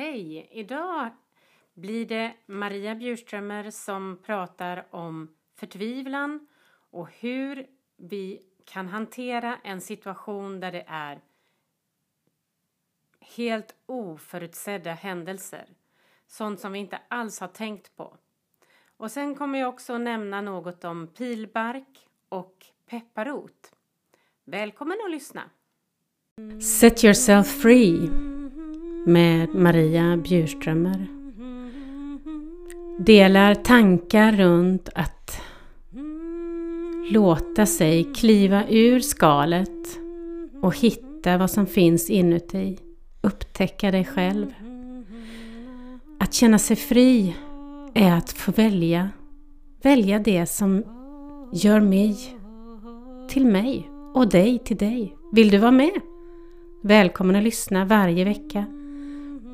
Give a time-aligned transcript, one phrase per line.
[0.00, 0.48] Hej!
[0.50, 1.10] Idag
[1.74, 6.46] blir det Maria Bjurströmer som pratar om förtvivlan
[6.90, 11.20] och hur vi kan hantera en situation där det är
[13.20, 15.68] helt oförutsedda händelser.
[16.26, 18.16] Sånt som vi inte alls har tänkt på.
[18.96, 23.72] Och sen kommer jag också nämna något om pilbark och pepparrot.
[24.44, 25.50] Välkommen att lyssna!
[26.60, 28.37] Set yourself free
[29.06, 31.06] med Maria Bjurströmer.
[32.98, 35.40] Delar tankar runt att
[37.10, 39.98] låta sig kliva ur skalet
[40.62, 42.78] och hitta vad som finns inuti.
[43.22, 44.46] Upptäcka dig själv.
[46.20, 47.36] Att känna sig fri
[47.94, 49.10] är att få välja.
[49.82, 50.84] Välja det som
[51.52, 52.16] gör mig
[53.28, 55.16] till mig och dig till dig.
[55.32, 56.00] Vill du vara med?
[56.82, 58.64] Välkommen att lyssna varje vecka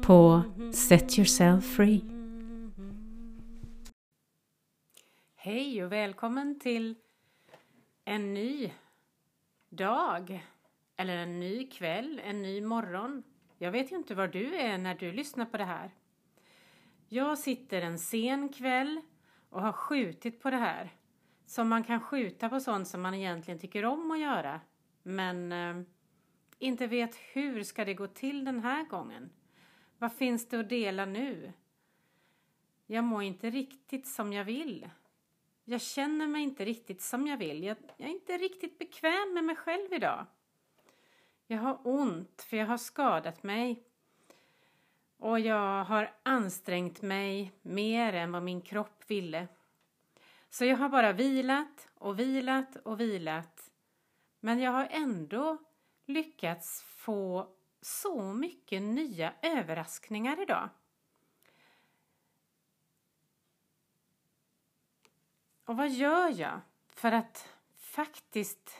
[0.06, 2.04] på Set Yourself Free.
[5.34, 6.94] Hej och välkommen till
[8.04, 8.72] en ny
[9.68, 10.44] dag.
[10.96, 13.22] Eller en ny kväll, en ny morgon.
[13.58, 15.90] Jag vet ju inte var du är när du lyssnar på det här.
[17.08, 19.00] Jag sitter en sen kväll
[19.50, 20.90] och har skjutit på det här.
[21.46, 24.60] Som man kan skjuta på sånt som man egentligen tycker om att göra.
[25.02, 25.86] Men eh,
[26.58, 29.30] inte vet hur ska det gå till den här gången.
[30.04, 31.52] Vad finns det att dela nu?
[32.86, 34.90] Jag mår inte riktigt som jag vill.
[35.64, 37.64] Jag känner mig inte riktigt som jag vill.
[37.64, 40.26] Jag, jag, är inte riktigt bekväm med mig själv idag.
[41.46, 43.82] Jag har ont för jag har skadat mig.
[45.16, 49.48] Och jag har ansträngt mig mer än vad min kropp ville.
[50.50, 53.70] Så jag har bara vilat och vilat och vilat.
[54.40, 55.58] Men jag har ändå
[56.06, 57.48] lyckats få
[57.84, 60.68] så mycket nya överraskningar idag.
[65.64, 68.76] Och vad gör jag för att faktiskt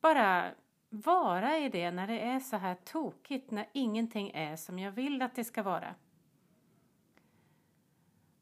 [0.00, 0.54] bara
[0.88, 5.22] vara i det när det är så här tokigt, när ingenting är som jag vill
[5.22, 5.94] att det ska vara?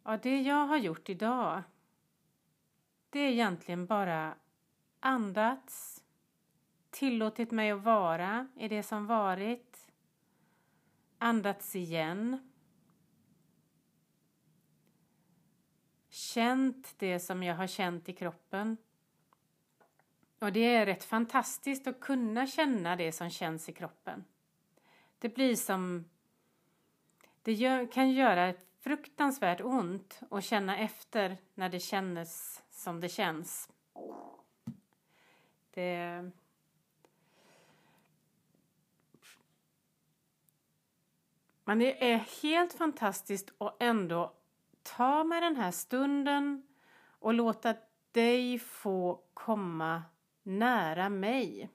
[0.05, 1.63] Ja, det jag har gjort idag,
[3.11, 4.35] det är egentligen bara
[5.01, 6.04] andats,
[6.95, 9.89] tillåtit mig att vara i det som varit,
[11.19, 12.51] andats igen,
[16.09, 18.77] känt det som jag har känt i kroppen.
[20.39, 24.25] Och det är rätt fantastiskt att kunna känna det som känns i kroppen.
[25.19, 26.05] Det blir som...
[27.43, 33.69] Det gör, kan göra fruktansvärt ont att känna efter när det känns som det känns.
[35.71, 36.31] Det...
[41.65, 44.33] Men det är helt fantastiskt att ändå
[44.83, 46.63] ta med den här stunden
[47.19, 47.75] och låta
[48.13, 50.03] dig få komma
[50.43, 51.71] nära mig.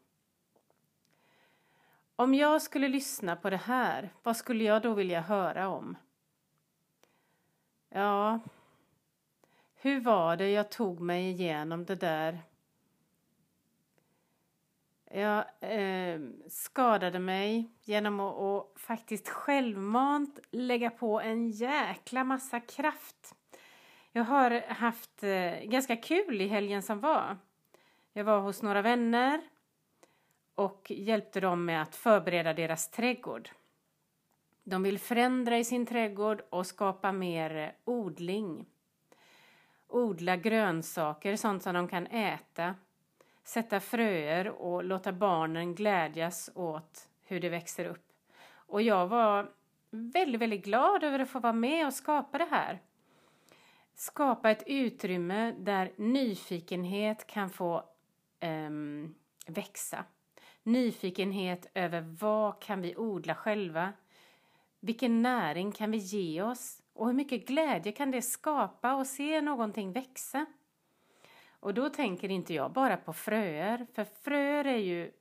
[2.15, 5.97] Om jag skulle lyssna på det här, vad skulle jag då vilja höra om?
[7.89, 8.39] Ja,
[9.75, 12.39] hur var det jag tog mig igenom det där?
[15.11, 23.35] Jag eh, skadade mig genom att, att faktiskt självmant lägga på en jäkla massa kraft.
[24.11, 27.37] Jag har haft eh, ganska kul i helgen som var.
[28.13, 29.41] Jag var hos några vänner
[30.55, 33.49] och hjälpte dem med att förbereda deras trädgård.
[34.63, 38.65] De vill förändra i sin trädgård och skapa mer eh, odling.
[39.87, 42.75] Odla grönsaker, sånt som de kan äta.
[43.49, 48.05] Sätta fröer och låta barnen glädjas åt hur det växer upp.
[48.51, 49.51] Och jag var
[49.89, 52.79] väldigt, väldigt glad över att få vara med och skapa det här.
[53.95, 57.83] Skapa ett utrymme där nyfikenhet kan få
[58.41, 59.15] um,
[59.47, 60.03] växa.
[60.63, 63.93] Nyfikenhet över vad kan vi odla själva?
[64.79, 66.81] Vilken näring kan vi ge oss?
[66.93, 70.45] Och hur mycket glädje kan det skapa att se någonting växa?
[71.59, 75.11] Och då tänker inte jag bara på fröer, för fröer är ju...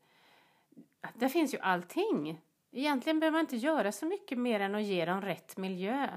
[1.15, 2.41] Där finns ju allting.
[2.71, 6.09] Egentligen behöver man inte göra så mycket mer än att ge dem rätt miljö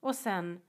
[0.00, 0.60] och sen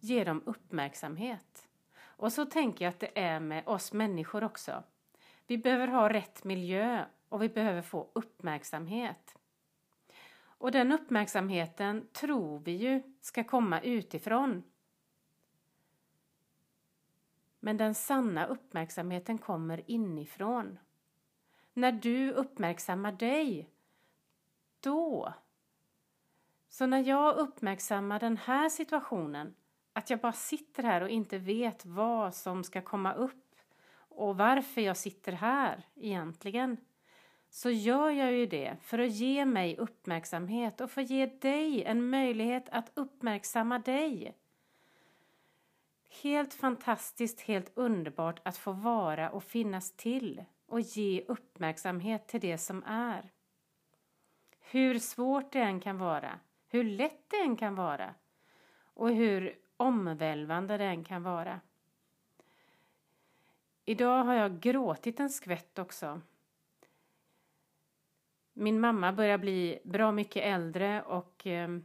[0.00, 1.68] ge dem uppmärksamhet.
[2.00, 4.82] Och så tänker jag att det är med oss människor också.
[5.46, 9.38] Vi behöver ha rätt miljö och vi behöver få uppmärksamhet.
[10.40, 14.62] Och den uppmärksamheten tror vi ju ska komma utifrån.
[17.60, 20.78] Men den sanna uppmärksamheten kommer inifrån.
[21.72, 23.68] När du uppmärksammar dig,
[24.80, 25.34] då
[26.68, 29.54] Så när jag uppmärksammar den här situationen,
[29.92, 33.54] att jag bara sitter här och inte vet vad som ska komma upp
[34.08, 36.76] och varför jag sitter här egentligen,
[37.50, 41.84] så gör jag ju det för att ge mig uppmärksamhet och för att ge dig
[41.84, 44.34] en möjlighet att uppmärksamma dig.
[46.08, 52.58] Helt fantastiskt, helt underbart att få vara och finnas till och ge uppmärksamhet till det
[52.58, 53.32] som är.
[54.60, 58.14] Hur svårt det än kan vara, hur lätt det än kan vara
[58.80, 61.60] och hur omvälvande det än kan vara.
[63.84, 66.20] Idag har jag gråtit en skvätt också.
[68.52, 71.78] Min mamma börjar bli bra mycket äldre och eh,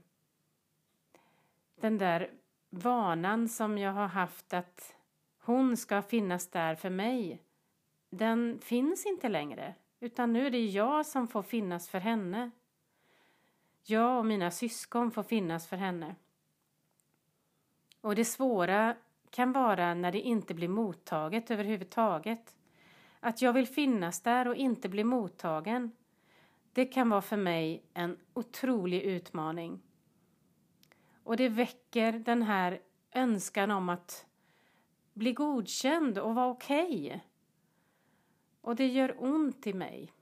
[1.75, 2.31] den där
[2.73, 4.95] vanan som jag har haft att
[5.39, 7.41] hon ska finnas där för mig,
[8.09, 9.75] den finns inte längre.
[9.99, 12.51] Utan nu är det jag som får finnas för henne.
[13.83, 16.15] Jag och mina syskon får finnas för henne.
[18.01, 18.95] Och det svåra
[19.29, 22.55] kan vara när det inte blir mottaget överhuvudtaget.
[23.19, 25.91] Att jag vill finnas där och inte bli mottagen.
[26.73, 29.81] Det kan vara för mig en otrolig utmaning.
[31.23, 32.81] Och det väcker den här
[33.11, 34.25] önskan om att
[35.13, 37.05] bli godkänd och vara okej.
[37.05, 37.19] Okay.
[38.61, 40.13] Och det gör ont i mig.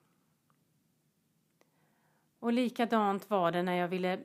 [2.39, 4.19] Och likadant var det när jag ville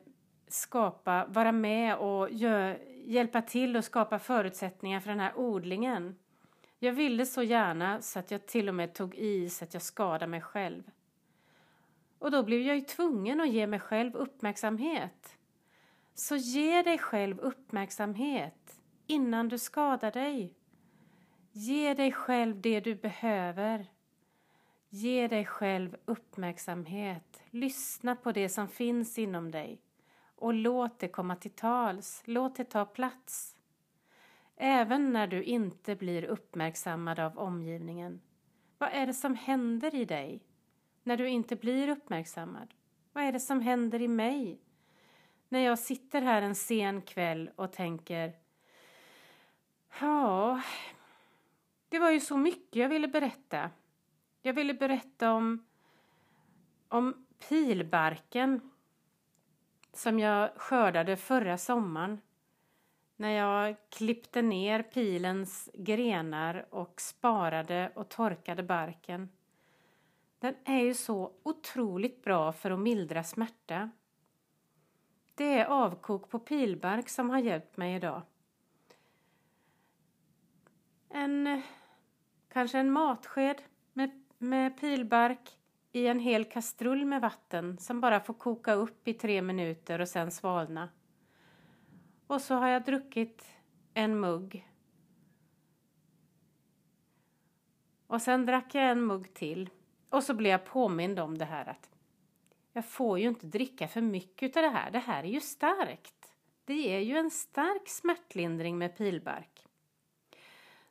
[0.48, 6.16] skapa, vara med och gör, hjälpa till och skapa förutsättningar för den här odlingen.
[6.78, 9.82] Jag ville så gärna så att jag till och med tog i så att jag
[9.82, 10.90] skadade mig själv.
[12.18, 15.35] Och då blev jag ju tvungen att ge mig själv uppmärksamhet.
[16.18, 20.54] Så ge dig själv uppmärksamhet innan du skadar dig.
[21.52, 23.86] Ge dig själv det du behöver.
[24.88, 27.40] Ge dig själv uppmärksamhet.
[27.50, 29.82] Lyssna på det som finns inom dig
[30.36, 32.22] och låt det komma till tals.
[32.24, 33.56] Låt det ta plats.
[34.56, 38.20] Även när du inte blir uppmärksammad av omgivningen.
[38.78, 40.42] Vad är det som händer i dig
[41.02, 42.74] när du inte blir uppmärksammad?
[43.12, 44.60] Vad är det som händer i mig
[45.48, 48.32] när jag sitter här en sen kväll och tänker
[50.00, 50.62] Ja,
[51.88, 53.70] det var ju så mycket jag ville berätta.
[54.42, 55.64] Jag ville berätta om,
[56.88, 58.70] om pilbarken
[59.92, 62.20] som jag skördade förra sommaren
[63.16, 69.28] när jag klippte ner pilens grenar och sparade och torkade barken.
[70.38, 73.90] Den är ju så otroligt bra för att mildra smärta.
[75.36, 78.22] Det är avkok på pilbark som har hjälpt mig idag.
[81.08, 81.62] En,
[82.48, 83.62] kanske en matsked
[83.92, 85.58] med, med pilbark
[85.92, 90.08] i en hel kastrull med vatten som bara får koka upp i tre minuter och
[90.08, 90.88] sen svalna.
[92.26, 93.44] Och så har jag druckit
[93.94, 94.68] en mugg.
[98.06, 99.70] Och sen drack jag en mugg till.
[100.10, 101.95] Och så blev jag påmind om det här att
[102.76, 104.90] jag får ju inte dricka för mycket av det här.
[104.90, 106.32] Det här är ju starkt.
[106.64, 109.66] Det ger ju en stark smärtlindring med pilbark.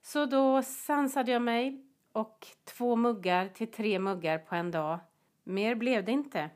[0.02, 5.00] Så då sansade jag mig och två muggar till tre muggar på en dag.
[5.44, 6.50] Mer blev det inte.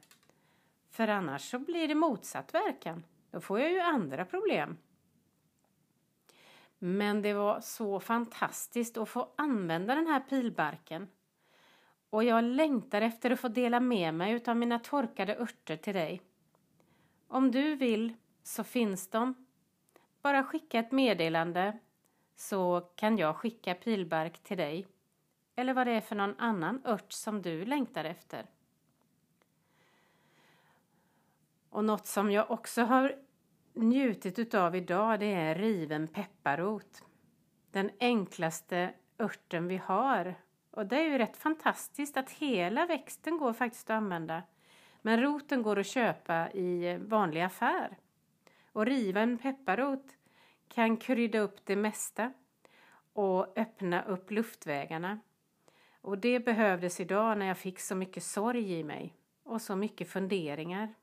[0.89, 3.03] För annars så blir det motsatt verkan.
[3.31, 4.77] Då får jag ju andra problem.
[6.79, 11.07] Men det var så fantastiskt att få använda den här pilbarken.
[12.09, 16.21] Och jag längtar efter att få dela med mig av mina torkade örter till dig.
[17.27, 18.13] Om du vill
[18.43, 19.47] så finns de.
[20.21, 21.79] Bara skicka ett meddelande
[22.35, 24.87] så kan jag skicka pilbark till dig
[25.55, 28.45] eller vad det är för någon annan ört som du längtar efter.
[31.69, 33.15] Och något som jag också har
[33.73, 37.03] njutit utav idag det är riven pepparrot.
[37.71, 40.35] Den enklaste örten vi har.
[40.79, 44.43] Och det är ju rätt fantastiskt att hela växten går faktiskt att använda.
[45.01, 47.97] Men roten går att köpa i vanlig affär.
[48.71, 50.05] Och riven pepparrot
[50.67, 52.33] kan krydda upp det mesta
[53.13, 55.19] och öppna upp luftvägarna.
[56.01, 60.09] Och det behövdes idag när jag fick så mycket sorg i mig och så mycket
[60.09, 60.93] funderingar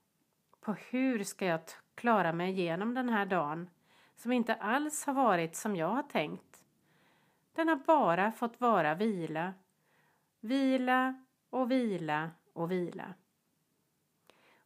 [0.61, 1.61] på hur ska jag
[1.95, 3.71] klara mig igenom den här dagen
[4.17, 6.63] som inte alls har varit som jag har tänkt.
[7.53, 9.55] Den har bara fått vara vila,
[10.47, 13.15] vila och vila och vila.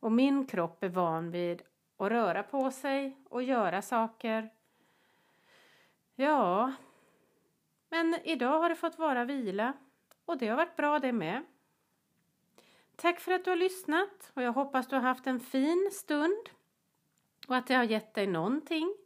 [0.01, 1.63] Och min kropp är van vid
[1.97, 4.51] att röra på sig och göra saker.
[6.15, 6.73] Ja,
[7.89, 9.73] men idag har det fått vara vila
[10.25, 11.45] och det har varit bra det med.
[12.97, 16.51] Tack för att du har lyssnat och jag hoppas du har haft en fin stund.
[17.49, 18.97] och att det har gett dig någonting.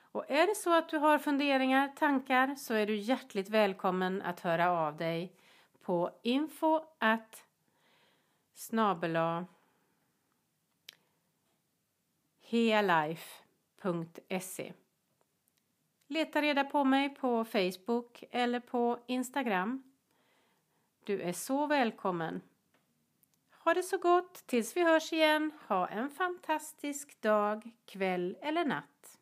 [0.00, 4.40] Och är det så att du har funderingar, tankar så är du hjärtligt välkommen att
[4.40, 5.36] höra av dig
[5.82, 7.44] på info at
[8.54, 9.46] snabela
[12.40, 13.52] healife.se
[16.06, 19.82] Leta reda på mig på Facebook eller på Instagram.
[21.04, 22.40] Du är så välkommen.
[23.64, 25.52] Ha det så gott tills vi hörs igen.
[25.68, 29.18] Ha en fantastisk dag, kväll eller natt.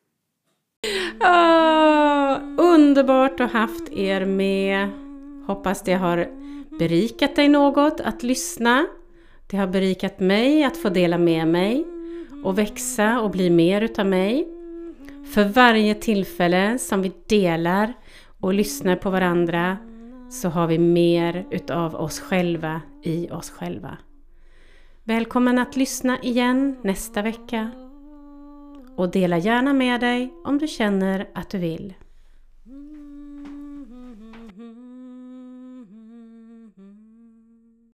[1.19, 4.89] Oh, underbart att ha haft er med.
[5.47, 6.40] Hoppas det har
[6.81, 8.87] berikat dig något att lyssna.
[9.47, 11.85] Det har berikat mig att få dela med mig
[12.43, 14.47] och växa och bli mer utav mig.
[15.33, 17.93] För varje tillfälle som vi delar
[18.39, 19.77] och lyssnar på varandra
[20.29, 23.97] så har vi mer utav oss själva i oss själva.
[25.03, 27.71] Välkommen att lyssna igen nästa vecka
[28.95, 31.93] och dela gärna med dig om du känner att du vill.